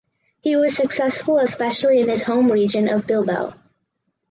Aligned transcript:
He 0.39 0.55
was 0.55 0.75
successful 0.75 1.37
especially 1.37 1.99
in 1.99 2.09
his 2.09 2.23
home 2.23 2.51
region 2.51 2.87
of 2.89 3.05
Bilbao. 3.05 3.53